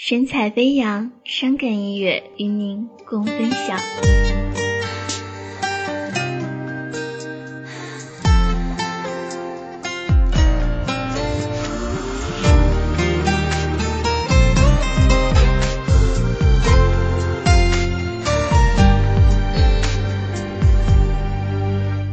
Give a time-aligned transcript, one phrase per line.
[0.00, 3.76] 神采飞扬，伤感音乐与您共分享。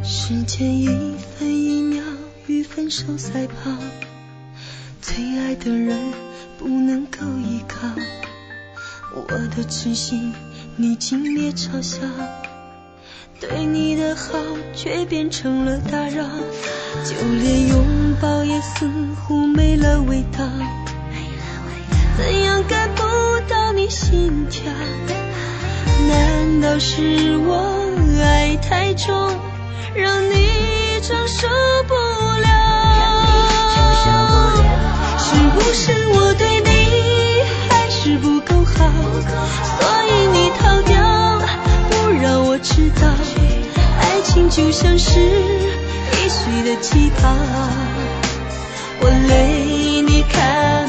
[0.02, 0.88] 时间一
[1.38, 2.02] 分一秒
[2.48, 3.70] 与分手赛跑，
[5.00, 5.96] 最爱的人
[6.58, 6.85] 不能，
[9.46, 10.32] 的痴心
[10.76, 12.00] 你轻蔑嘲笑，
[13.40, 14.32] 对你的好
[14.74, 16.24] 却变成了打扰，
[17.04, 17.84] 就连拥
[18.20, 18.90] 抱也似
[19.24, 20.44] 乎没了味道，
[22.16, 23.02] 怎样感不
[23.48, 24.64] 到你心跳？
[26.08, 27.86] 难道是我
[28.22, 29.14] 爱太重？
[29.94, 31.48] 让你承受
[31.88, 32.46] 不了，
[35.18, 36.05] 是不是
[44.36, 47.26] 情就像是一碎的气泡，
[49.00, 50.86] 我累你看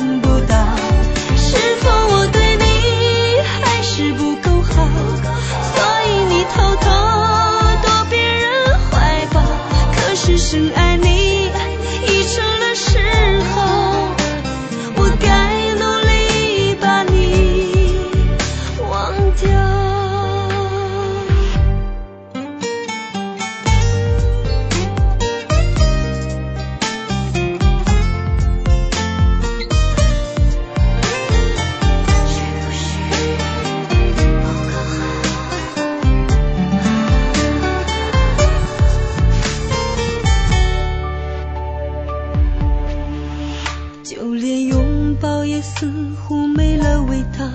[44.18, 45.88] 就连拥抱也似
[46.26, 47.46] 乎没了味道，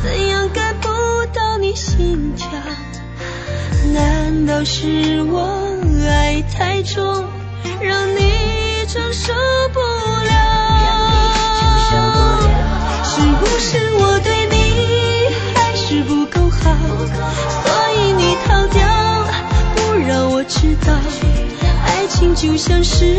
[0.00, 0.88] 怎样感不
[1.34, 2.48] 到你心跳？
[3.92, 5.42] 难道是我
[6.08, 7.04] 爱太重，
[7.80, 8.30] 让你
[8.86, 9.32] 承受
[9.72, 10.30] 不了？
[13.02, 16.76] 是不是我对你还是不够好？
[17.64, 18.86] 所以你逃掉，
[19.74, 20.94] 不让我知道，
[21.88, 23.16] 爱情就像是。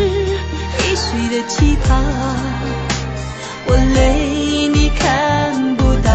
[0.80, 1.96] 易碎的气泡，
[3.66, 6.12] 我泪你看不到，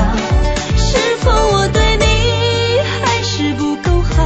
[0.76, 2.04] 是否我对你
[3.00, 4.16] 还是不够好？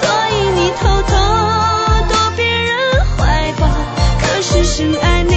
[0.00, 1.12] 所以你偷偷
[2.08, 2.72] 躲别人
[3.16, 3.62] 怀抱，
[4.20, 5.33] 可是深爱你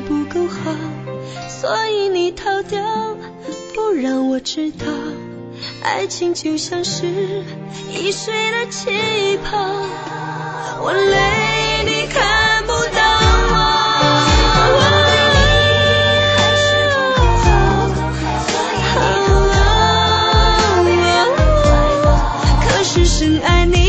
[0.00, 0.74] 不够好，
[1.48, 2.80] 所以你逃掉，
[3.74, 4.86] 不让我知道，
[5.82, 7.44] 爱情就像是
[7.92, 9.58] 易碎的气泡，
[10.82, 13.02] 我累，你看不到
[13.52, 13.56] 我。
[22.66, 23.79] 可是深爱你。